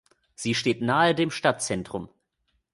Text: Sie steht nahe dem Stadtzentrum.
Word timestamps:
Sie 0.33 0.55
steht 0.55 0.81
nahe 0.81 1.13
dem 1.13 1.29
Stadtzentrum. 1.29 2.09